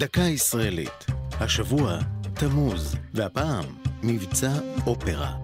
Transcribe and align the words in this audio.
דקה 0.00 0.20
ישראלית. 0.20 1.06
השבוע, 1.40 1.98
תמוז, 2.34 2.96
והפעם, 3.14 3.64
מבצע 4.02 4.52
אופרה. 4.86 5.36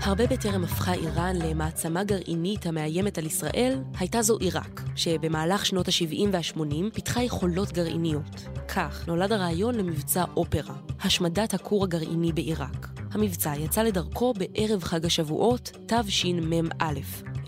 הרבה 0.00 0.26
בטרם 0.26 0.64
הפכה 0.64 0.92
איראן 0.92 1.36
למעצמה 1.36 2.04
גרעינית 2.04 2.66
המאיימת 2.66 3.18
על 3.18 3.26
ישראל, 3.26 3.78
הייתה 3.98 4.22
זו 4.22 4.38
עיראק, 4.38 4.82
שבמהלך 4.96 5.66
שנות 5.66 5.88
ה-70 5.88 6.28
וה-80 6.32 6.94
פיתחה 6.94 7.22
יכולות 7.22 7.72
גרעיניות. 7.72 8.48
כך 8.68 9.08
נולד 9.08 9.32
הרעיון 9.32 9.74
למבצע 9.74 10.24
אופרה, 10.36 10.74
השמדת 11.00 11.54
הכור 11.54 11.84
הגרעיני 11.84 12.32
בעיראק. 12.32 12.88
המבצע 13.12 13.52
יצא 13.58 13.82
לדרכו 13.82 14.34
בערב 14.34 14.82
חג 14.82 15.06
השבועות 15.06 15.72
תשמ"א, 15.86 16.92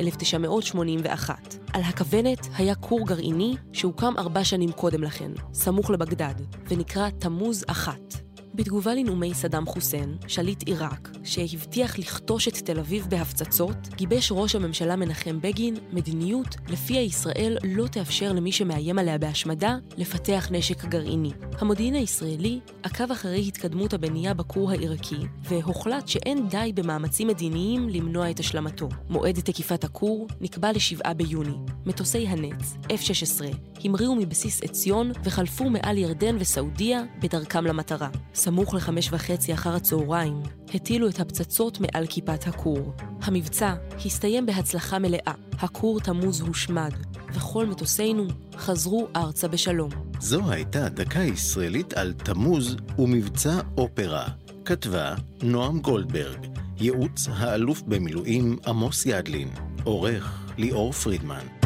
1981. 0.01 1.55
על 1.73 1.83
הכוונת 1.83 2.47
היה 2.57 2.75
כור 2.75 3.07
גרעיני 3.07 3.57
שהוקם 3.73 4.15
ארבע 4.19 4.45
שנים 4.45 4.73
קודם 4.73 5.03
לכן, 5.03 5.33
סמוך 5.55 5.91
לבגדד, 5.91 6.35
ונקרא 6.69 7.11
תמוז 7.11 7.65
אחת. 7.69 8.15
בתגובה 8.55 8.95
לנאומי 8.95 9.35
סדאם 9.35 9.67
חוסיין, 9.67 10.17
שליט 10.27 10.63
עיראק, 10.63 11.09
שהבטיח 11.25 11.99
לכתוש 11.99 12.49
את 12.49 12.55
תל 12.55 12.79
אביב 12.79 13.07
בהפצצות, 13.09 13.77
גיבש 13.97 14.33
ראש 14.33 14.55
הממשלה 14.55 14.97
מנחם 14.97 15.41
בגין 15.41 15.77
מדיניות 15.93 16.57
לפיה 16.69 17.03
ישראל 17.03 17.57
לא 17.65 17.87
תאפשר 17.87 18.33
למי 18.33 18.53
שמאיים 18.53 18.99
עליה 18.99 19.19
בהשמדה 19.19 19.77
לפתח 19.97 20.49
נשק 20.51 20.85
גרעיני. 20.85 21.31
המודיעין 21.59 21.95
הישראלי 21.95 22.61
עקב 22.83 23.11
אחרי 23.11 23.45
התקדמות 23.49 23.95
הבנייה 23.95 24.35
בכור 24.35 24.71
העיראקי, 24.71 25.19
והוחלט 25.43 26.09
שאין 26.09 26.49
די 26.49 26.73
במאמצים 26.75 27.29
מדיניים 27.29 27.89
למנוע 27.89 28.31
את 28.31 28.41
השלמתו. 28.41 28.89
מועד 29.09 29.41
תקיפת 29.41 29.85
הכור 29.85 30.27
נקבע 30.41 30.73
ל-7 30.73 31.13
ביוני. 31.13 31.57
מטוסי 31.87 32.27
הנץ, 32.27 32.77
F-16, 32.89 33.57
המריאו 33.85 34.15
מבסיס 34.15 34.63
עציון 34.63 35.13
וחלפו 35.25 35.71
מעל 35.71 35.99
ירדן 35.99 36.37
וסעודיה 36.39 37.03
בדרכם 37.21 37.67
למטרה. 37.67 38.09
סמוך 38.35 38.75
לחמש 38.75 39.09
וחצי 39.13 39.55
אחר 39.55 39.75
הצהריים, 39.75 40.43
הטילו 40.75 41.09
את 41.09 41.21
הפצצות 41.21 41.79
מעל 41.81 42.07
כיפת 42.07 42.47
הכור. 42.47 42.93
המבצע 43.23 43.75
הסתיים 44.05 44.47
בהצלחה 44.47 44.99
מלאה. 44.99 45.33
הכור 45.59 46.01
תמוז 46.01 46.41
הושמד, 46.41 46.91
וכל 47.35 47.67
מטוסינו 47.67 48.27
חזרו 48.57 49.09
ארצה 49.17 49.49
בשלום. 49.49 49.91
זו 50.21 50.51
הייתה 50.51 50.89
דקה 50.89 51.21
ישראלית 51.21 51.93
על 51.93 52.13
תמוז 52.13 52.77
ומבצע 52.99 53.61
אופרה. 53.79 54.29
כתבה 54.65 55.15
נועם 55.43 55.81
גולדברג, 55.81 56.47
ייעוץ 56.81 57.29
האלוף 57.29 57.83
במילואים 57.83 58.59
עמוס 58.67 59.07
ידלין, 59.07 59.49
עורך 59.85 60.53
ליאור 60.59 60.93
פרידמן. 60.93 61.64